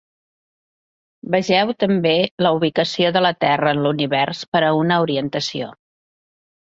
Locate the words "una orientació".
4.83-5.71